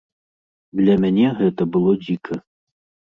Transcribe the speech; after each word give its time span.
Для 0.79 0.95
мяне 1.05 1.27
гэта 1.41 1.61
было 1.77 1.91
дзіка. 2.07 2.41